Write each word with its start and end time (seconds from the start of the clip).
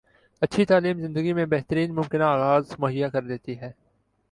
اچھی 0.41 0.65
تعلیم 0.65 0.99
زندگی 0.99 1.33
میں 1.33 1.45
بہترین 1.45 1.93
ممکنہ 1.95 2.23
آغاز 2.23 2.73
مہیا 2.79 3.09
کردیتی 3.09 3.59
ہے 3.59 3.71